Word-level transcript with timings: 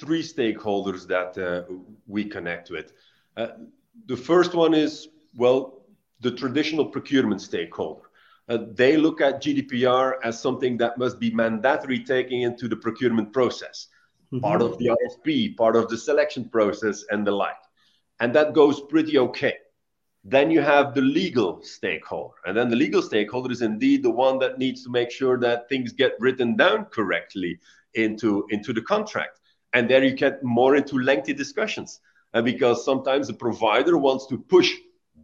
three 0.00 0.22
stakeholders 0.22 1.06
that 1.06 1.36
uh, 1.38 1.72
we 2.06 2.24
connect 2.24 2.70
with. 2.70 2.92
Uh, 3.36 3.48
the 4.06 4.16
first 4.16 4.54
one 4.54 4.74
is, 4.74 5.08
well, 5.36 5.82
the 6.20 6.30
traditional 6.30 6.86
procurement 6.86 7.40
stakeholder. 7.40 8.02
Uh, 8.48 8.58
they 8.72 8.96
look 8.96 9.20
at 9.20 9.42
GDPR 9.42 10.14
as 10.24 10.40
something 10.40 10.78
that 10.78 10.96
must 10.98 11.20
be 11.20 11.30
mandatory 11.30 12.02
taking 12.02 12.42
into 12.42 12.66
the 12.66 12.76
procurement 12.76 13.32
process, 13.32 13.88
mm-hmm. 14.32 14.40
part 14.40 14.62
of 14.62 14.78
the 14.78 14.86
RFP, 14.86 15.56
part 15.56 15.76
of 15.76 15.88
the 15.88 15.98
selection 15.98 16.48
process, 16.48 17.04
and 17.10 17.26
the 17.26 17.30
like. 17.30 17.56
And 18.20 18.34
that 18.34 18.54
goes 18.54 18.80
pretty 18.80 19.18
okay. 19.18 19.54
Then 20.24 20.50
you 20.50 20.60
have 20.60 20.94
the 20.94 21.02
legal 21.02 21.62
stakeholder. 21.62 22.34
And 22.46 22.56
then 22.56 22.68
the 22.68 22.76
legal 22.76 23.02
stakeholder 23.02 23.52
is 23.52 23.62
indeed 23.62 24.02
the 24.02 24.10
one 24.10 24.38
that 24.40 24.58
needs 24.58 24.82
to 24.84 24.90
make 24.90 25.10
sure 25.10 25.38
that 25.38 25.68
things 25.68 25.92
get 25.92 26.12
written 26.18 26.56
down 26.56 26.86
correctly 26.86 27.58
into, 27.94 28.46
into 28.50 28.72
the 28.72 28.82
contract. 28.82 29.40
And 29.78 29.88
there 29.88 30.02
you 30.02 30.10
get 30.10 30.42
more 30.42 30.74
into 30.74 30.98
lengthy 30.98 31.32
discussions. 31.32 32.00
Uh, 32.34 32.42
because 32.42 32.84
sometimes 32.84 33.28
the 33.28 33.32
provider 33.32 33.96
wants 33.96 34.26
to 34.26 34.36
push 34.36 34.70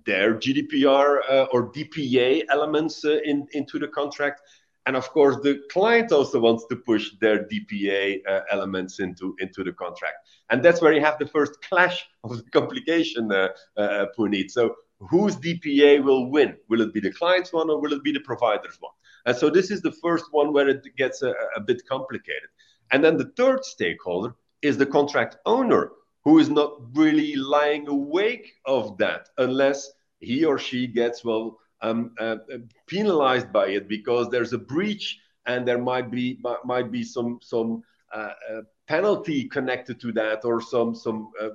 their 0.07 0.35
GDPR 0.35 1.19
uh, 1.29 1.47
or 1.53 1.73
DPA 1.73 2.45
elements 2.49 3.05
uh, 3.05 3.19
in, 3.25 3.47
into 3.53 3.79
the 3.81 3.89
contract. 3.89 4.41
And 4.87 4.97
of 4.97 5.11
course, 5.11 5.37
the 5.43 5.61
client 5.71 6.13
also 6.13 6.39
wants 6.39 6.67
to 6.71 6.77
push 6.77 7.11
their 7.21 7.47
DPA 7.47 8.21
uh, 8.27 8.41
elements 8.51 9.01
into, 9.01 9.35
into 9.41 9.65
the 9.65 9.73
contract. 9.73 10.17
And 10.51 10.63
that's 10.63 10.81
where 10.81 10.93
you 10.93 11.01
have 11.01 11.19
the 11.19 11.27
first 11.27 11.61
clash 11.61 12.07
of 12.23 12.37
the 12.37 12.51
complication, 12.51 13.33
uh, 13.33 13.49
uh, 13.77 14.07
Punit. 14.17 14.51
So, 14.51 14.77
whose 15.01 15.37
DPA 15.37 16.03
will 16.03 16.31
win? 16.31 16.57
Will 16.69 16.81
it 16.81 16.95
be 16.95 17.01
the 17.01 17.13
client's 17.13 17.53
one 17.53 17.69
or 17.71 17.81
will 17.81 17.93
it 17.93 18.05
be 18.05 18.13
the 18.13 18.21
provider's 18.21 18.77
one? 18.79 18.93
And 19.27 19.37
so, 19.37 19.51
this 19.51 19.71
is 19.71 19.83
the 19.83 19.93
first 19.93 20.27
one 20.31 20.53
where 20.53 20.69
it 20.69 20.85
gets 20.97 21.23
a, 21.23 21.35
a 21.57 21.61
bit 21.61 21.83
complicated. 21.87 22.51
And 22.91 23.05
then 23.05 23.17
the 23.17 23.33
third 23.37 23.65
stakeholder 23.65 24.35
is 24.65 24.79
the 24.79 24.87
contract 24.87 25.37
owner 25.45 25.93
who 26.25 26.39
is 26.39 26.49
not 26.49 26.81
really 26.95 27.37
lying 27.37 27.87
awake 27.87 28.55
of 28.65 28.97
that 28.97 29.29
unless 29.37 29.91
he 30.21 30.45
or 30.45 30.59
she 30.59 30.87
gets 30.87 31.23
well 31.23 31.59
um, 31.83 32.13
uh, 32.19 32.37
uh, 32.53 32.59
penalized 32.87 33.53
by 33.53 33.67
it 33.69 33.89
because 33.89 34.31
there's 34.31 34.55
a 34.55 34.59
breach 34.59 35.21
and 35.47 35.69
there 35.69 35.79
might 35.79 36.11
be 36.11 36.41
might 36.65 36.91
be 36.91 37.05
some 37.05 37.39
some 37.43 37.83
uh, 38.15 38.31
uh, 38.51 38.63
penalty 38.89 39.45
connected 39.49 40.01
to 40.01 40.13
that 40.13 40.45
or 40.47 40.63
some 40.63 40.95
some 40.95 41.31
uh, 41.39 41.51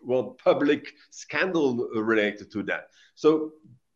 well 0.00 0.36
public 0.44 0.94
scandal 1.10 1.88
related 1.96 2.52
to 2.52 2.62
that. 2.62 2.90
So 3.16 3.52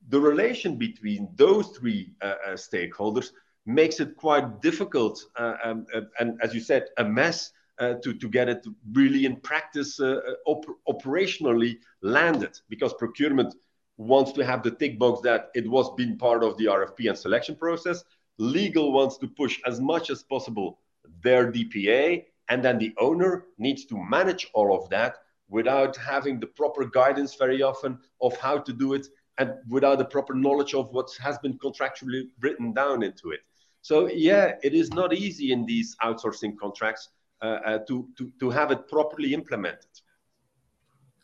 the 0.08 0.20
relation 0.20 0.76
between 0.76 1.28
those 1.36 1.68
three 1.68 2.12
stakeholders 2.54 3.30
makes 3.66 4.00
it 4.00 4.16
quite 4.16 4.60
difficult 4.60 5.24
um, 5.36 5.86
and 6.18 6.40
as 6.42 6.52
you 6.52 6.60
said 6.60 6.88
a 6.98 7.04
mess 7.04 7.52
to, 7.80 8.14
to 8.14 8.28
get 8.28 8.48
it 8.48 8.66
really 8.92 9.24
in 9.24 9.36
practice 9.36 9.98
uh, 10.00 10.20
uh, 10.26 10.34
op- 10.46 10.78
operationally 10.88 11.78
landed 12.02 12.58
because 12.68 12.92
procurement 12.94 13.54
wants 13.96 14.32
to 14.32 14.44
have 14.44 14.62
the 14.62 14.70
tick 14.70 14.98
box 14.98 15.20
that 15.22 15.50
it 15.54 15.68
was 15.68 15.92
being 15.96 16.16
part 16.16 16.42
of 16.42 16.56
the 16.56 16.66
RFP 16.66 17.08
and 17.08 17.18
selection 17.18 17.54
process. 17.56 18.04
Legal 18.38 18.92
wants 18.92 19.18
to 19.18 19.28
push 19.28 19.60
as 19.66 19.80
much 19.80 20.10
as 20.10 20.22
possible 20.22 20.80
their 21.22 21.52
DPA, 21.52 22.24
and 22.48 22.64
then 22.64 22.78
the 22.78 22.92
owner 22.98 23.44
needs 23.58 23.84
to 23.86 23.96
manage 23.96 24.48
all 24.54 24.76
of 24.76 24.88
that 24.90 25.18
without 25.48 25.96
having 25.96 26.40
the 26.40 26.46
proper 26.46 26.84
guidance 26.86 27.34
very 27.34 27.62
often 27.62 27.98
of 28.20 28.36
how 28.38 28.58
to 28.58 28.72
do 28.72 28.94
it 28.94 29.06
and 29.38 29.52
without 29.68 29.98
the 29.98 30.04
proper 30.04 30.34
knowledge 30.34 30.74
of 30.74 30.90
what 30.92 31.10
has 31.20 31.38
been 31.38 31.58
contractually 31.58 32.28
written 32.40 32.72
down 32.72 33.02
into 33.02 33.30
it. 33.30 33.40
So, 33.82 34.08
yeah, 34.08 34.54
it 34.62 34.74
is 34.74 34.90
not 34.92 35.12
easy 35.12 35.52
in 35.52 35.66
these 35.66 35.96
outsourcing 36.02 36.56
contracts 36.58 37.08
uh, 37.08 37.08
uh, 37.08 37.21
to, 37.42 38.08
to, 38.16 38.32
to 38.38 38.50
have 38.50 38.70
it 38.70 38.88
properly 38.88 39.34
implemented. 39.34 39.86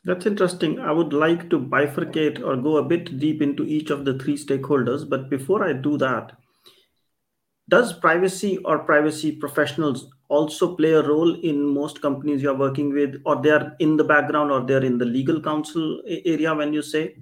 That's 0.05 0.25
interesting. 0.25 0.79
I 0.79 0.91
would 0.91 1.13
like 1.13 1.49
to 1.49 1.59
bifurcate 1.59 2.43
or 2.43 2.55
go 2.57 2.77
a 2.77 2.83
bit 2.83 3.19
deep 3.19 3.41
into 3.41 3.63
each 3.65 3.89
of 3.89 4.05
the 4.05 4.17
three 4.17 4.37
stakeholders. 4.37 5.07
But 5.07 5.29
before 5.29 5.63
I 5.63 5.73
do 5.73 5.97
that, 5.97 6.31
does 7.67 7.93
privacy 7.93 8.57
or 8.65 8.79
privacy 8.79 9.31
professionals 9.31 10.09
also 10.29 10.75
play 10.75 10.93
a 10.93 11.03
role 11.03 11.39
in 11.41 11.63
most 11.63 12.01
companies 12.01 12.41
you're 12.41 12.57
working 12.57 12.93
with, 12.93 13.21
or 13.25 13.41
they're 13.41 13.75
in 13.79 13.97
the 13.97 14.03
background, 14.03 14.51
or 14.51 14.61
they're 14.61 14.83
in 14.83 14.97
the 14.97 15.05
legal 15.05 15.41
counsel 15.41 16.01
area 16.07 16.53
when 16.55 16.73
you 16.73 16.81
say? 16.81 17.15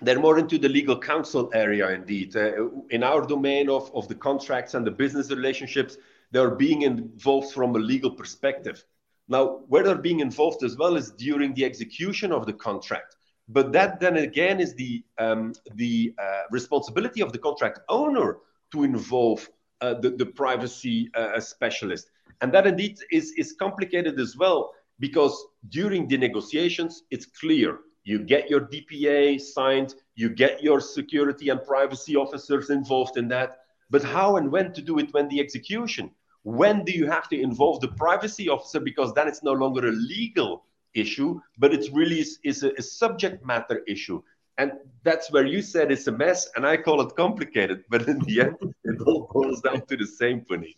They're 0.00 0.18
more 0.18 0.38
into 0.38 0.58
the 0.58 0.68
legal 0.68 0.98
counsel 0.98 1.50
area, 1.52 1.90
indeed. 1.90 2.34
Uh, 2.36 2.68
in 2.90 3.02
our 3.02 3.26
domain 3.26 3.68
of, 3.68 3.90
of 3.94 4.08
the 4.08 4.14
contracts 4.14 4.74
and 4.74 4.86
the 4.86 4.90
business 4.90 5.30
relationships, 5.30 5.96
they're 6.32 6.56
being 6.56 6.82
involved 6.82 7.52
from 7.52 7.76
a 7.76 7.78
legal 7.78 8.10
perspective. 8.10 8.84
Now, 9.28 9.60
where 9.68 9.84
they're 9.84 9.94
being 9.96 10.20
involved 10.20 10.64
as 10.64 10.76
well 10.76 10.96
is 10.96 11.12
during 11.12 11.54
the 11.54 11.64
execution 11.64 12.32
of 12.32 12.46
the 12.46 12.52
contract. 12.52 13.16
But 13.48 13.72
that 13.72 14.00
then 14.00 14.16
again 14.16 14.60
is 14.60 14.74
the, 14.74 15.04
um, 15.18 15.52
the 15.74 16.14
uh, 16.18 16.42
responsibility 16.50 17.20
of 17.20 17.32
the 17.32 17.38
contract 17.38 17.80
owner 17.88 18.38
to 18.72 18.82
involve 18.82 19.48
uh, 19.80 19.94
the, 19.94 20.10
the 20.10 20.26
privacy 20.26 21.10
uh, 21.14 21.38
specialist. 21.38 22.10
And 22.40 22.52
that 22.52 22.66
indeed 22.66 22.98
is, 23.10 23.32
is 23.36 23.52
complicated 23.52 24.18
as 24.18 24.36
well 24.36 24.72
because 24.98 25.46
during 25.68 26.08
the 26.08 26.16
negotiations, 26.16 27.02
it's 27.10 27.26
clear 27.26 27.80
you 28.04 28.18
get 28.20 28.50
your 28.50 28.62
DPA 28.62 29.40
signed, 29.40 29.94
you 30.16 30.28
get 30.30 30.62
your 30.62 30.80
security 30.80 31.50
and 31.50 31.62
privacy 31.62 32.16
officers 32.16 32.70
involved 32.70 33.16
in 33.16 33.28
that. 33.28 33.58
But 33.90 34.02
how 34.02 34.36
and 34.36 34.50
when 34.50 34.72
to 34.72 34.82
do 34.82 34.98
it 34.98 35.12
when 35.12 35.28
the 35.28 35.40
execution? 35.40 36.10
When 36.44 36.84
do 36.84 36.92
you 36.92 37.06
have 37.06 37.28
to 37.28 37.40
involve 37.40 37.80
the 37.80 37.88
privacy 37.88 38.48
officer? 38.48 38.80
Because 38.80 39.14
then 39.14 39.28
it's 39.28 39.42
no 39.42 39.52
longer 39.52 39.88
a 39.88 39.92
legal 39.92 40.64
issue, 40.94 41.40
but 41.58 41.72
it's 41.72 41.90
really 41.90 42.20
is, 42.20 42.38
is 42.44 42.62
a, 42.62 42.72
a 42.78 42.82
subject 42.82 43.44
matter 43.44 43.82
issue. 43.86 44.22
And 44.58 44.72
that's 45.02 45.30
where 45.30 45.46
you 45.46 45.62
said 45.62 45.90
it's 45.90 46.06
a 46.08 46.12
mess, 46.12 46.48
and 46.56 46.66
I 46.66 46.76
call 46.76 47.00
it 47.00 47.16
complicated. 47.16 47.84
But 47.88 48.08
in 48.08 48.18
the 48.20 48.40
end, 48.42 48.56
it 48.84 49.00
all 49.06 49.28
boils 49.32 49.62
down 49.62 49.86
to 49.86 49.96
the 49.96 50.06
same, 50.06 50.42
Punit 50.42 50.76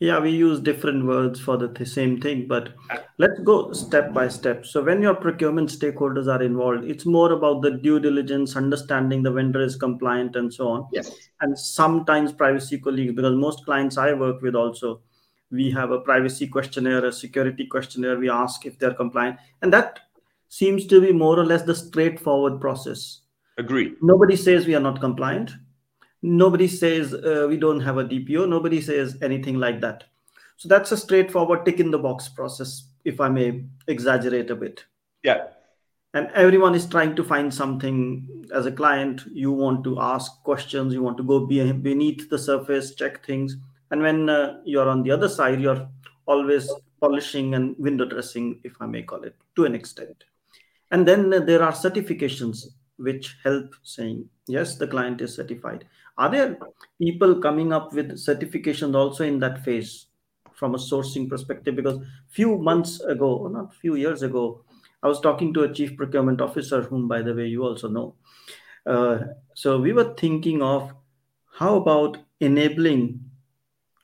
yeah 0.00 0.18
we 0.18 0.30
use 0.30 0.58
different 0.60 1.04
words 1.04 1.38
for 1.38 1.58
the 1.58 1.68
th- 1.68 1.88
same 1.88 2.18
thing 2.20 2.46
but 2.48 2.70
let's 3.18 3.38
go 3.40 3.72
step 3.72 4.12
by 4.14 4.26
step. 4.28 4.64
So 4.64 4.82
when 4.82 5.02
your 5.02 5.14
procurement 5.14 5.68
stakeholders 5.68 6.26
are 6.26 6.42
involved 6.42 6.84
it's 6.84 7.04
more 7.04 7.32
about 7.32 7.60
the 7.60 7.72
due 7.72 8.00
diligence 8.00 8.56
understanding 8.56 9.22
the 9.22 9.30
vendor 9.30 9.60
is 9.60 9.76
compliant 9.76 10.36
and 10.36 10.52
so 10.52 10.68
on. 10.68 10.88
Yes. 10.90 11.14
And 11.42 11.56
sometimes 11.56 12.32
privacy 12.32 12.78
colleagues 12.78 13.14
because 13.14 13.36
most 13.36 13.64
clients 13.66 13.98
i 13.98 14.12
work 14.14 14.40
with 14.40 14.54
also 14.54 15.02
we 15.50 15.70
have 15.70 15.90
a 15.90 16.00
privacy 16.00 16.46
questionnaire 16.46 17.04
a 17.04 17.12
security 17.12 17.66
questionnaire 17.66 18.18
we 18.18 18.30
ask 18.30 18.64
if 18.64 18.78
they're 18.78 18.94
compliant. 18.94 19.38
And 19.60 19.72
that 19.72 20.00
seems 20.48 20.86
to 20.86 21.00
be 21.00 21.12
more 21.12 21.38
or 21.38 21.44
less 21.44 21.62
the 21.62 21.74
straightforward 21.74 22.60
process. 22.60 23.20
Agree 23.58 23.94
nobody 24.00 24.36
says 24.36 24.66
we 24.66 24.74
are 24.74 24.80
not 24.80 25.00
compliant 25.00 25.50
nobody 26.22 26.68
says 26.68 27.14
uh, 27.14 27.46
we 27.48 27.56
don't 27.56 27.80
have 27.80 27.98
a 27.98 28.04
dpo 28.04 28.48
nobody 28.48 28.80
says 28.80 29.16
anything 29.22 29.56
like 29.58 29.80
that. 29.80 30.04
So 30.56 30.68
that's 30.68 30.92
a 30.92 30.96
straightforward 30.96 31.64
tick 31.64 31.80
in 31.80 31.90
the 31.90 31.98
box 31.98 32.28
process 32.28 32.84
if 33.04 33.20
i 33.20 33.28
may 33.28 33.64
exaggerate 33.88 34.50
a 34.50 34.56
bit. 34.56 34.84
Yeah. 35.22 35.46
And 36.12 36.28
everyone 36.34 36.74
is 36.74 36.86
trying 36.86 37.14
to 37.16 37.24
find 37.24 37.54
something. 37.54 38.46
As 38.54 38.66
a 38.66 38.72
client 38.72 39.22
you 39.32 39.52
want 39.52 39.84
to 39.84 40.00
ask 40.00 40.42
questions 40.42 40.92
you 40.92 41.02
want 41.02 41.16
to 41.18 41.22
go 41.22 41.46
beneath 41.46 42.28
the 42.28 42.38
surface 42.38 42.94
check 42.94 43.24
things. 43.24 43.56
And 43.90 44.02
when 44.02 44.28
uh, 44.28 44.60
you're 44.64 44.88
on 44.88 45.02
the 45.02 45.10
other 45.10 45.28
side 45.28 45.60
you're 45.60 45.88
always 46.26 46.70
polishing 47.00 47.54
and 47.54 47.74
window 47.78 48.04
dressing 48.04 48.60
if 48.62 48.74
i 48.80 48.86
may 48.86 49.02
call 49.02 49.22
it 49.22 49.34
to 49.56 49.64
an 49.64 49.74
extent. 49.74 50.24
And 50.90 51.06
then 51.08 51.32
uh, 51.32 51.40
there 51.40 51.62
are 51.62 51.72
certifications 51.72 52.66
which 53.00 53.36
help 53.42 53.74
saying 53.82 54.28
yes 54.46 54.76
the 54.76 54.86
client 54.86 55.20
is 55.20 55.34
certified. 55.34 55.86
Are 56.18 56.30
there 56.30 56.58
people 57.00 57.40
coming 57.40 57.72
up 57.72 57.92
with 57.92 58.12
certifications 58.12 58.94
also 58.94 59.24
in 59.24 59.38
that 59.40 59.64
phase 59.64 60.06
from 60.54 60.74
a 60.74 60.78
sourcing 60.78 61.28
perspective? 61.28 61.76
Because 61.76 61.98
few 62.28 62.58
months 62.58 63.00
ago 63.00 63.36
or 63.36 63.50
not 63.50 63.74
few 63.74 63.94
years 63.94 64.22
ago 64.22 64.64
i 65.02 65.08
was 65.08 65.20
talking 65.20 65.52
to 65.54 65.62
a 65.62 65.72
chief 65.72 65.96
procurement 65.96 66.40
officer 66.40 66.82
whom 66.82 67.08
by 67.08 67.22
the 67.22 67.34
way 67.34 67.46
you 67.46 67.64
also 67.64 67.88
know. 67.88 68.14
Uh, 68.86 69.18
so 69.54 69.78
we 69.78 69.92
were 69.92 70.14
thinking 70.14 70.62
of 70.62 70.92
how 71.58 71.76
about 71.76 72.18
enabling 72.40 73.20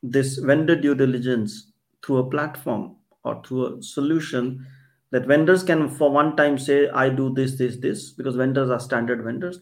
this 0.03 0.37
vendor 0.37 0.77
due 0.77 0.95
diligence 0.95 1.73
through 2.05 2.19
a 2.19 2.31
platform 2.31 2.97
or 3.25 3.43
through 3.43 3.67
a 3.67 3.83
solution 3.83 4.67
that 5.11 5.27
vendors 5.27 5.63
can 5.63 5.89
for 5.89 6.11
one 6.11 6.37
time 6.37 6.59
say 6.59 6.89
i 6.91 7.09
do 7.09 7.33
this 7.35 7.57
this 7.57 7.77
this 7.77 8.11
because 8.11 8.37
vendors 8.37 8.71
are 8.71 8.81
standard 8.81 9.23
vendors. 9.23 9.61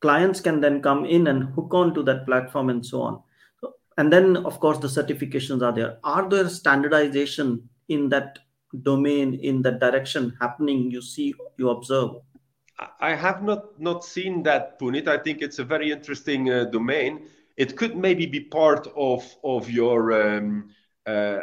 Clients 0.00 0.40
can 0.40 0.60
then 0.60 0.82
come 0.82 1.04
in 1.04 1.26
and 1.26 1.44
hook 1.54 1.72
on 1.72 1.94
to 1.94 2.02
that 2.02 2.26
platform 2.26 2.68
and 2.68 2.84
so 2.84 3.00
on. 3.00 3.22
And 3.98 4.12
then 4.12 4.36
of 4.36 4.60
course 4.60 4.78
the 4.78 4.88
certifications 4.88 5.62
are 5.62 5.72
there. 5.72 5.98
Are 6.04 6.28
there 6.28 6.48
standardization 6.48 7.68
in 7.88 8.08
that 8.10 8.38
domain 8.82 9.34
in 9.34 9.62
that 9.62 9.80
direction 9.80 10.36
happening 10.40 10.90
you 10.90 11.00
see 11.00 11.34
you 11.56 11.70
observe? 11.70 12.10
I 13.00 13.14
have 13.14 13.42
not 13.42 13.80
not 13.80 14.04
seen 14.04 14.42
that 14.42 14.78
punit. 14.78 15.08
I 15.08 15.16
think 15.18 15.40
it's 15.40 15.58
a 15.58 15.64
very 15.64 15.90
interesting 15.90 16.50
uh, 16.50 16.64
domain. 16.64 17.26
It 17.56 17.76
could 17.76 17.96
maybe 17.96 18.26
be 18.26 18.40
part 18.40 18.86
of 18.94 19.24
of 19.42 19.70
your 19.70 20.12
um, 20.12 20.68
uh, 21.06 21.38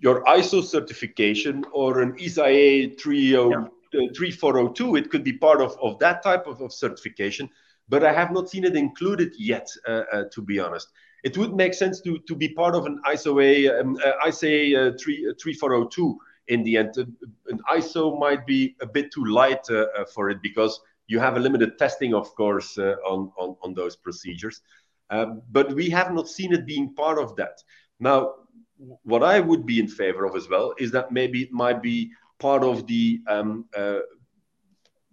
your 0.00 0.22
ISO 0.24 0.62
certification 0.62 1.64
or 1.72 2.00
an 2.00 2.12
ISAE 2.18 2.98
3402, 2.98 4.96
it 4.96 5.10
could 5.10 5.24
be 5.24 5.32
part 5.32 5.60
of, 5.60 5.76
of 5.82 5.98
that 5.98 6.22
type 6.22 6.46
of, 6.46 6.60
of 6.60 6.72
certification, 6.72 7.48
but 7.88 8.04
I 8.04 8.12
have 8.12 8.32
not 8.32 8.50
seen 8.50 8.64
it 8.64 8.76
included 8.76 9.32
yet, 9.38 9.68
uh, 9.88 10.02
uh, 10.12 10.24
to 10.32 10.42
be 10.42 10.58
honest. 10.58 10.88
It 11.24 11.36
would 11.38 11.54
make 11.54 11.74
sense 11.74 12.00
to, 12.02 12.18
to 12.18 12.34
be 12.34 12.48
part 12.50 12.74
of 12.74 12.86
an 12.86 13.00
ISO 13.06 13.80
um, 13.80 13.98
uh, 14.04 14.28
ISA 14.28 14.88
uh, 14.88 14.92
3, 14.98 15.34
3402 15.40 16.18
in 16.48 16.62
the 16.62 16.76
end. 16.76 16.96
An 16.96 17.60
ISO 17.72 18.18
might 18.18 18.46
be 18.46 18.76
a 18.80 18.86
bit 18.86 19.12
too 19.12 19.24
light 19.24 19.66
uh, 19.70 19.86
uh, 19.96 20.04
for 20.14 20.30
it 20.30 20.42
because 20.42 20.80
you 21.08 21.18
have 21.18 21.36
a 21.36 21.40
limited 21.40 21.78
testing, 21.78 22.14
of 22.14 22.34
course, 22.34 22.78
on, 22.78 23.30
on, 23.38 23.56
on 23.62 23.74
those 23.74 23.96
procedures. 23.96 24.60
Um, 25.08 25.42
but 25.52 25.72
we 25.72 25.88
have 25.90 26.12
not 26.12 26.28
seen 26.28 26.52
it 26.52 26.66
being 26.66 26.94
part 26.94 27.18
of 27.18 27.36
that. 27.36 27.62
Now, 28.00 28.34
what 28.78 29.22
I 29.22 29.40
would 29.40 29.64
be 29.66 29.78
in 29.78 29.88
favor 29.88 30.24
of 30.24 30.36
as 30.36 30.48
well 30.48 30.74
is 30.78 30.90
that 30.92 31.12
maybe 31.12 31.42
it 31.42 31.52
might 31.52 31.82
be 31.82 32.10
part 32.38 32.62
of 32.62 32.86
the 32.86 33.20
um, 33.26 33.66
uh, 33.76 34.00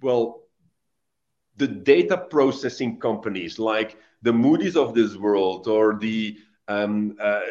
well, 0.02 0.42
the 1.58 1.68
data 1.68 2.18
processing 2.18 3.00
companies 3.00 3.58
like 3.60 3.98
the 4.22 4.34
Moody's 4.34 4.76
of 4.76 4.94
this 4.94 5.16
world 5.16 5.68
or 5.68 5.98
the 5.98 6.38
um, 6.68 7.16
uh, 7.22 7.42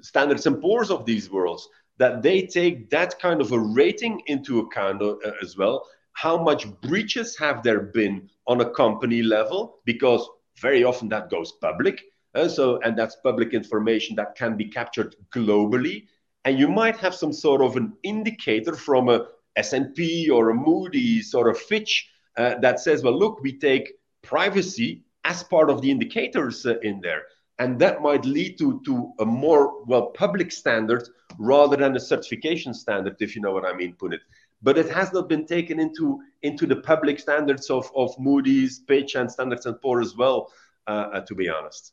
Standards 0.00 0.46
and 0.46 0.60
Poor's 0.60 0.90
of 0.90 1.04
these 1.04 1.30
worlds 1.30 1.68
that 1.98 2.22
they 2.22 2.42
take 2.42 2.88
that 2.90 3.18
kind 3.18 3.40
of 3.40 3.52
a 3.52 3.58
rating 3.58 4.22
into 4.26 4.60
account 4.60 5.02
uh, 5.02 5.16
as 5.42 5.56
well. 5.56 5.86
How 6.12 6.40
much 6.42 6.66
breaches 6.82 7.36
have 7.38 7.62
there 7.62 7.80
been 7.80 8.30
on 8.46 8.60
a 8.60 8.70
company 8.70 9.22
level? 9.22 9.80
Because 9.84 10.26
very 10.60 10.84
often 10.84 11.08
that 11.10 11.30
goes 11.30 11.52
public. 11.52 12.02
Uh, 12.34 12.48
so, 12.48 12.80
and 12.82 12.96
that's 12.96 13.16
public 13.16 13.54
information 13.54 14.16
that 14.16 14.34
can 14.34 14.56
be 14.56 14.66
captured 14.66 15.16
globally. 15.32 16.06
And 16.44 16.58
you 16.58 16.68
might 16.68 16.96
have 16.98 17.14
some 17.14 17.32
sort 17.32 17.60
of 17.60 17.76
an 17.76 17.92
indicator 18.02 18.74
from 18.74 19.08
a 19.08 19.26
S&P 19.56 20.30
or 20.30 20.50
a 20.50 20.54
Moody's 20.54 21.34
or 21.34 21.50
a 21.50 21.54
Fitch 21.54 22.10
uh, 22.36 22.54
that 22.60 22.80
says, 22.80 23.02
well, 23.02 23.18
look, 23.18 23.40
we 23.42 23.58
take 23.58 23.94
privacy 24.22 25.02
as 25.24 25.42
part 25.42 25.68
of 25.68 25.82
the 25.82 25.90
indicators 25.90 26.64
uh, 26.64 26.78
in 26.80 27.00
there. 27.00 27.22
And 27.58 27.78
that 27.80 28.02
might 28.02 28.24
lead 28.24 28.56
to, 28.58 28.80
to 28.84 29.12
a 29.18 29.24
more, 29.24 29.84
well, 29.84 30.06
public 30.10 30.52
standard 30.52 31.08
rather 31.38 31.76
than 31.76 31.96
a 31.96 32.00
certification 32.00 32.72
standard, 32.72 33.16
if 33.20 33.34
you 33.34 33.42
know 33.42 33.52
what 33.52 33.64
I 33.64 33.72
mean, 33.72 33.94
Punit. 33.94 34.20
But 34.62 34.78
it 34.78 34.88
has 34.90 35.12
not 35.12 35.28
been 35.28 35.44
taken 35.44 35.80
into, 35.80 36.20
into 36.42 36.66
the 36.66 36.76
public 36.76 37.18
standards 37.18 37.68
of, 37.68 37.90
of 37.96 38.16
Moody's, 38.18 38.82
Fitch, 38.86 39.16
and 39.16 39.30
Standards 39.30 39.66
and 39.66 39.80
Poor 39.80 40.00
as 40.00 40.16
well, 40.16 40.52
uh, 40.86 41.10
uh, 41.14 41.20
to 41.22 41.34
be 41.34 41.48
honest. 41.48 41.92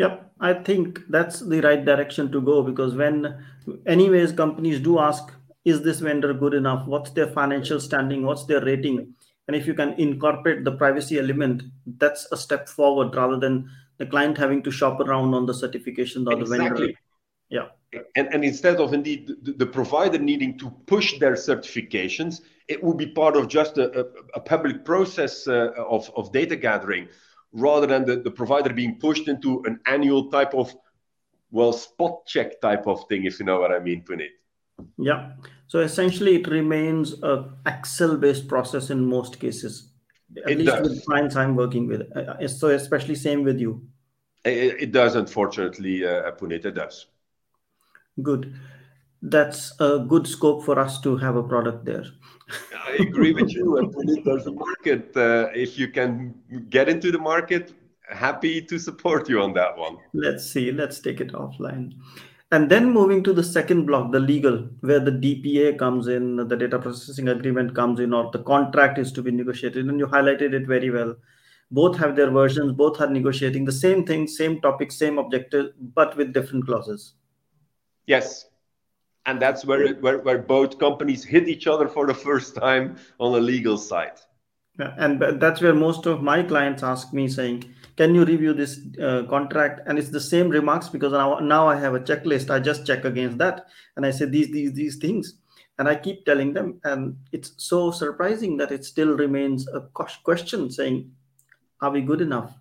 Yep, 0.00 0.32
I 0.40 0.54
think 0.54 1.00
that's 1.10 1.40
the 1.40 1.60
right 1.60 1.84
direction 1.84 2.32
to 2.32 2.40
go 2.40 2.62
because 2.62 2.94
when, 2.94 3.44
anyways, 3.86 4.32
companies 4.32 4.80
do 4.80 4.98
ask, 4.98 5.30
is 5.66 5.82
this 5.82 6.00
vendor 6.00 6.32
good 6.32 6.54
enough? 6.54 6.86
What's 6.86 7.10
their 7.10 7.26
financial 7.26 7.78
standing? 7.78 8.24
What's 8.24 8.46
their 8.46 8.64
rating? 8.64 9.12
And 9.46 9.54
if 9.54 9.66
you 9.66 9.74
can 9.74 9.92
incorporate 10.00 10.64
the 10.64 10.72
privacy 10.72 11.18
element, 11.18 11.64
that's 11.98 12.26
a 12.32 12.36
step 12.38 12.66
forward 12.66 13.14
rather 13.14 13.36
than 13.36 13.68
the 13.98 14.06
client 14.06 14.38
having 14.38 14.62
to 14.62 14.70
shop 14.70 15.00
around 15.00 15.34
on 15.34 15.44
the 15.44 15.52
certification 15.52 16.26
or 16.26 16.32
exactly. 16.32 16.56
the 16.56 16.64
vendor. 16.64 16.92
Yeah. 17.50 17.66
And, 18.16 18.28
and 18.32 18.42
instead 18.42 18.76
of 18.80 18.94
indeed 18.94 19.30
the, 19.42 19.52
the, 19.52 19.66
provider 19.66 20.16
needing 20.18 20.56
to 20.60 20.70
push 20.86 21.18
their 21.18 21.34
certifications, 21.34 22.40
it 22.68 22.82
would 22.82 22.96
be 22.96 23.08
part 23.08 23.36
of 23.36 23.48
just 23.48 23.76
a, 23.76 24.00
a, 24.00 24.04
a 24.36 24.40
public 24.40 24.82
process 24.82 25.46
uh, 25.46 25.72
of, 25.76 26.10
of 26.16 26.32
data 26.32 26.56
gathering 26.56 27.08
rather 27.52 27.86
than 27.86 28.04
the, 28.04 28.16
the 28.16 28.30
provider 28.30 28.72
being 28.72 28.98
pushed 28.98 29.28
into 29.28 29.62
an 29.64 29.80
annual 29.86 30.30
type 30.30 30.54
of, 30.54 30.74
well, 31.50 31.72
spot 31.72 32.26
check 32.26 32.60
type 32.60 32.86
of 32.86 33.06
thing, 33.08 33.24
if 33.24 33.40
you 33.40 33.46
know 33.46 33.60
what 33.60 33.72
I 33.72 33.78
mean, 33.80 34.02
Punit. 34.02 34.28
Yeah. 34.98 35.32
So 35.66 35.80
essentially, 35.80 36.36
it 36.36 36.48
remains 36.48 37.22
a 37.22 37.50
Excel-based 37.66 38.48
process 38.48 38.90
in 38.90 39.04
most 39.04 39.38
cases. 39.38 39.90
At 40.44 40.52
it 40.52 40.58
least 40.58 40.70
does. 40.70 40.88
with 40.88 41.04
clients 41.04 41.36
I'm 41.36 41.56
working 41.56 41.86
with. 41.88 42.02
Uh, 42.14 42.20
uh, 42.20 42.48
so 42.48 42.68
especially 42.68 43.16
same 43.16 43.42
with 43.42 43.58
you. 43.58 43.82
It, 44.44 44.82
it 44.82 44.92
does, 44.92 45.16
unfortunately, 45.16 46.06
uh, 46.06 46.30
Punit. 46.32 46.64
It 46.64 46.74
does. 46.74 47.06
Good. 48.22 48.54
That's 49.22 49.72
a 49.80 49.98
good 49.98 50.26
scope 50.26 50.64
for 50.64 50.78
us 50.78 51.00
to 51.02 51.16
have 51.16 51.36
a 51.36 51.42
product 51.42 51.84
there. 51.84 52.04
I 52.86 52.92
agree 53.00 53.32
with 53.32 53.52
you. 53.52 53.76
And 53.76 54.24
there's 54.24 54.46
a 54.46 54.52
market. 54.52 55.16
Uh, 55.16 55.48
if 55.54 55.78
you 55.78 55.88
can 55.88 56.34
get 56.70 56.88
into 56.88 57.12
the 57.12 57.18
market, 57.18 57.72
happy 58.08 58.62
to 58.62 58.78
support 58.78 59.28
you 59.28 59.40
on 59.40 59.52
that 59.54 59.76
one. 59.76 59.98
Let's 60.12 60.50
see. 60.50 60.72
Let's 60.72 61.00
take 61.00 61.20
it 61.20 61.32
offline. 61.32 61.92
And 62.52 62.68
then 62.68 62.90
moving 62.90 63.22
to 63.24 63.32
the 63.32 63.44
second 63.44 63.86
block, 63.86 64.10
the 64.10 64.18
legal, 64.18 64.68
where 64.80 64.98
the 64.98 65.12
DPA 65.12 65.78
comes 65.78 66.08
in, 66.08 66.36
the 66.36 66.56
data 66.56 66.80
processing 66.80 67.28
agreement 67.28 67.76
comes 67.76 68.00
in, 68.00 68.12
or 68.12 68.28
the 68.32 68.42
contract 68.42 68.98
is 68.98 69.12
to 69.12 69.22
be 69.22 69.30
negotiated. 69.30 69.86
And 69.86 70.00
you 70.00 70.06
highlighted 70.06 70.52
it 70.52 70.66
very 70.66 70.90
well. 70.90 71.14
Both 71.70 71.96
have 71.98 72.16
their 72.16 72.30
versions, 72.30 72.72
both 72.72 73.00
are 73.00 73.08
negotiating 73.08 73.64
the 73.64 73.72
same 73.72 74.04
thing, 74.04 74.26
same 74.26 74.60
topic, 74.60 74.90
same 74.90 75.18
objective, 75.18 75.66
but 75.94 76.16
with 76.16 76.32
different 76.32 76.66
clauses. 76.66 77.14
Yes. 78.06 78.46
And 79.26 79.40
that's 79.40 79.64
where, 79.64 79.94
where, 79.96 80.18
where 80.18 80.38
both 80.38 80.78
companies 80.78 81.24
hit 81.24 81.48
each 81.48 81.66
other 81.66 81.88
for 81.88 82.06
the 82.06 82.14
first 82.14 82.56
time 82.56 82.96
on 83.18 83.32
the 83.32 83.40
legal 83.40 83.76
side. 83.76 84.18
Yeah, 84.78 84.94
and 84.96 85.20
that's 85.40 85.60
where 85.60 85.74
most 85.74 86.06
of 86.06 86.22
my 86.22 86.42
clients 86.42 86.82
ask 86.82 87.12
me 87.12 87.28
saying, 87.28 87.64
can 87.96 88.14
you 88.14 88.24
review 88.24 88.54
this 88.54 88.80
uh, 89.02 89.24
contract? 89.28 89.82
And 89.86 89.98
it's 89.98 90.08
the 90.08 90.20
same 90.20 90.48
remarks 90.48 90.88
because 90.88 91.12
now, 91.12 91.38
now 91.40 91.68
I 91.68 91.76
have 91.76 91.94
a 91.94 92.00
checklist. 92.00 92.48
I 92.48 92.58
just 92.60 92.86
check 92.86 93.04
against 93.04 93.36
that. 93.38 93.66
And 93.96 94.06
I 94.06 94.10
say 94.10 94.24
these, 94.24 94.50
these, 94.50 94.72
these 94.72 94.96
things. 94.96 95.34
And 95.78 95.86
I 95.86 95.96
keep 95.96 96.24
telling 96.24 96.54
them. 96.54 96.80
And 96.84 97.16
it's 97.32 97.52
so 97.58 97.90
surprising 97.90 98.56
that 98.56 98.72
it 98.72 98.86
still 98.86 99.16
remains 99.16 99.68
a 99.68 99.80
question 100.24 100.70
saying, 100.70 101.10
are 101.82 101.90
we 101.90 102.00
good 102.00 102.22
enough? 102.22 102.54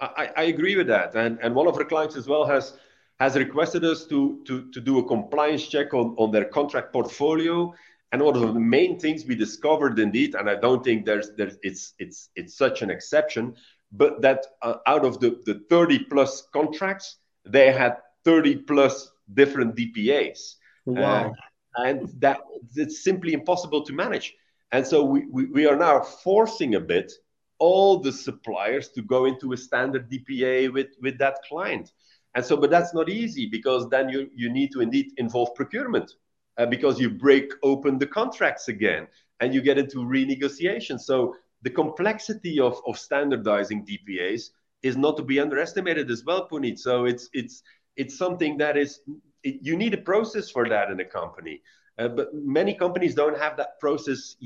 I, 0.00 0.30
I 0.36 0.42
agree 0.44 0.76
with 0.76 0.88
that. 0.88 1.14
And, 1.14 1.38
and 1.40 1.54
one 1.54 1.68
of 1.68 1.76
our 1.76 1.84
clients 1.84 2.16
as 2.16 2.26
well 2.26 2.44
has 2.44 2.76
has 3.20 3.36
requested 3.36 3.84
us 3.84 4.06
to, 4.06 4.42
to, 4.46 4.70
to 4.72 4.80
do 4.80 4.98
a 4.98 5.04
compliance 5.04 5.66
check 5.66 5.94
on, 5.94 6.14
on 6.18 6.32
their 6.32 6.44
contract 6.44 6.92
portfolio. 6.92 7.72
And 8.12 8.22
one 8.22 8.36
of 8.36 8.42
the 8.42 8.60
main 8.60 8.98
things 8.98 9.24
we 9.24 9.34
discovered 9.34 9.98
indeed, 9.98 10.34
and 10.34 10.48
I 10.48 10.56
don't 10.56 10.84
think 10.84 11.04
there's, 11.04 11.30
there's 11.36 11.56
it's, 11.62 11.94
it's, 11.98 12.30
it's 12.36 12.56
such 12.56 12.82
an 12.82 12.90
exception, 12.90 13.54
but 13.92 14.20
that 14.22 14.46
uh, 14.62 14.74
out 14.86 15.04
of 15.04 15.20
the, 15.20 15.40
the 15.46 15.62
30 15.70 16.04
plus 16.04 16.48
contracts, 16.52 17.16
they 17.44 17.72
had 17.72 17.96
30 18.24 18.56
plus 18.56 19.10
different 19.32 19.76
DPAs. 19.76 20.54
Wow. 20.86 21.30
Uh, 21.30 21.32
and 21.76 22.08
that 22.20 22.40
it's 22.76 23.02
simply 23.02 23.32
impossible 23.32 23.84
to 23.84 23.92
manage. 23.92 24.34
And 24.72 24.86
so 24.86 25.04
we, 25.04 25.26
we, 25.26 25.46
we, 25.46 25.66
are 25.66 25.76
now 25.76 26.00
forcing 26.00 26.74
a 26.74 26.80
bit 26.80 27.12
all 27.58 27.98
the 27.98 28.12
suppliers 28.12 28.88
to 28.90 29.02
go 29.02 29.24
into 29.26 29.52
a 29.52 29.56
standard 29.56 30.10
DPA 30.10 30.72
with, 30.72 30.88
with 31.00 31.18
that 31.18 31.38
client. 31.48 31.92
And 32.34 32.44
so, 32.44 32.56
but 32.56 32.70
that's 32.70 32.94
not 32.94 33.08
easy 33.08 33.46
because 33.46 33.88
then 33.88 34.08
you, 34.08 34.28
you 34.34 34.50
need 34.50 34.72
to 34.72 34.80
indeed 34.80 35.12
involve 35.18 35.54
procurement 35.54 36.12
uh, 36.58 36.66
because 36.66 37.00
you 37.00 37.10
break 37.10 37.52
open 37.62 37.98
the 37.98 38.06
contracts 38.06 38.68
again 38.68 39.06
and 39.40 39.54
you 39.54 39.60
get 39.60 39.78
into 39.78 39.98
renegotiation. 39.98 41.00
So 41.00 41.36
the 41.62 41.70
complexity 41.70 42.60
of, 42.60 42.80
of 42.86 42.98
standardizing 42.98 43.86
DPAs 43.86 44.50
is 44.82 44.96
not 44.96 45.16
to 45.16 45.22
be 45.22 45.40
underestimated 45.40 46.10
as 46.10 46.24
well, 46.24 46.48
Punit. 46.48 46.78
So 46.78 47.06
it's 47.06 47.28
it's 47.32 47.62
it's 47.96 48.16
something 48.18 48.58
that 48.58 48.76
is 48.76 49.00
it, 49.42 49.58
you 49.62 49.76
need 49.76 49.94
a 49.94 49.98
process 49.98 50.50
for 50.50 50.68
that 50.68 50.90
in 50.90 51.00
a 51.00 51.04
company, 51.04 51.62
uh, 51.98 52.08
but 52.08 52.34
many 52.34 52.74
companies 52.74 53.14
don't 53.14 53.38
have 53.38 53.56
that 53.56 53.80
process 53.80 54.36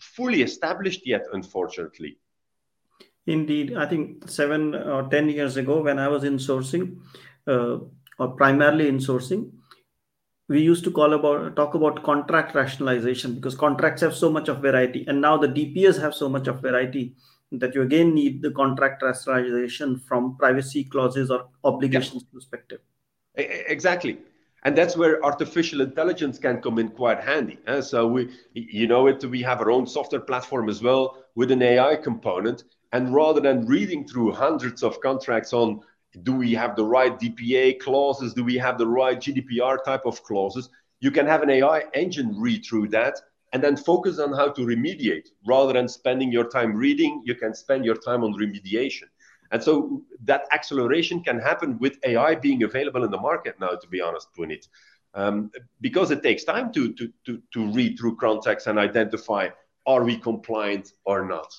fully 0.00 0.42
established 0.42 1.06
yet, 1.06 1.24
unfortunately. 1.32 2.18
Indeed, 3.26 3.76
I 3.76 3.86
think 3.86 4.28
seven 4.28 4.74
or 4.74 5.08
ten 5.08 5.28
years 5.28 5.56
ago, 5.56 5.80
when 5.80 5.98
I 5.98 6.08
was 6.08 6.24
in 6.24 6.36
sourcing, 6.36 6.98
or 7.46 8.28
primarily 8.36 8.88
in 8.88 8.98
sourcing, 8.98 9.50
we 10.48 10.60
used 10.60 10.84
to 10.84 10.90
call 10.90 11.14
about 11.14 11.56
talk 11.56 11.74
about 11.74 12.02
contract 12.02 12.54
rationalization 12.54 13.34
because 13.34 13.54
contracts 13.54 14.02
have 14.02 14.14
so 14.14 14.30
much 14.30 14.48
of 14.48 14.60
variety 14.60 15.04
and 15.08 15.20
now 15.20 15.36
the 15.36 15.48
dpas 15.48 16.00
have 16.00 16.14
so 16.14 16.28
much 16.28 16.46
of 16.46 16.60
variety 16.60 17.14
that 17.52 17.74
you 17.74 17.82
again 17.82 18.14
need 18.14 18.42
the 18.42 18.50
contract 18.50 19.02
rationalization 19.02 19.98
from 19.98 20.36
privacy 20.36 20.84
clauses 20.84 21.30
or 21.30 21.46
obligations 21.64 22.24
yeah. 22.24 22.34
perspective 22.34 22.80
exactly 23.36 24.18
and 24.64 24.76
that's 24.76 24.96
where 24.96 25.22
artificial 25.24 25.80
intelligence 25.80 26.38
can 26.38 26.60
come 26.60 26.78
in 26.78 26.88
quite 26.88 27.20
handy 27.20 27.58
eh? 27.66 27.80
so 27.80 28.06
we 28.06 28.30
you 28.52 28.86
know 28.86 29.06
it 29.06 29.24
we 29.24 29.40
have 29.40 29.60
our 29.60 29.70
own 29.70 29.86
software 29.86 30.20
platform 30.20 30.68
as 30.68 30.82
well 30.82 31.24
with 31.36 31.50
an 31.50 31.62
ai 31.62 31.96
component 31.96 32.64
and 32.92 33.14
rather 33.14 33.40
than 33.40 33.66
reading 33.66 34.06
through 34.06 34.30
hundreds 34.30 34.82
of 34.82 35.00
contracts 35.00 35.52
on 35.52 35.80
do 36.22 36.32
we 36.32 36.54
have 36.54 36.76
the 36.76 36.84
right 36.84 37.18
DPA 37.18 37.80
clauses? 37.80 38.34
Do 38.34 38.44
we 38.44 38.56
have 38.56 38.78
the 38.78 38.86
right 38.86 39.18
GDPR 39.18 39.82
type 39.84 40.02
of 40.06 40.22
clauses? 40.22 40.68
You 41.00 41.10
can 41.10 41.26
have 41.26 41.42
an 41.42 41.50
AI 41.50 41.84
engine 41.92 42.38
read 42.38 42.64
through 42.64 42.88
that 42.88 43.20
and 43.52 43.62
then 43.62 43.76
focus 43.76 44.18
on 44.18 44.32
how 44.32 44.50
to 44.50 44.62
remediate 44.62 45.28
rather 45.46 45.72
than 45.72 45.88
spending 45.88 46.32
your 46.32 46.48
time 46.48 46.74
reading. 46.74 47.22
You 47.24 47.34
can 47.34 47.54
spend 47.54 47.84
your 47.84 47.96
time 47.96 48.24
on 48.24 48.34
remediation. 48.34 49.04
And 49.50 49.62
so 49.62 50.02
that 50.24 50.46
acceleration 50.52 51.22
can 51.22 51.38
happen 51.38 51.78
with 51.78 51.98
AI 52.04 52.34
being 52.34 52.62
available 52.62 53.04
in 53.04 53.10
the 53.10 53.20
market 53.20 53.60
now, 53.60 53.76
to 53.76 53.88
be 53.88 54.00
honest, 54.00 54.28
Punit. 54.36 54.66
um, 55.14 55.50
because 55.80 56.10
it 56.10 56.22
takes 56.22 56.44
time 56.44 56.72
to, 56.72 56.92
to, 56.94 57.12
to, 57.26 57.42
to 57.52 57.66
read 57.72 57.98
through 57.98 58.16
context 58.16 58.66
and 58.66 58.78
identify 58.78 59.48
are 59.86 60.02
we 60.02 60.16
compliant 60.16 60.92
or 61.04 61.24
not. 61.26 61.54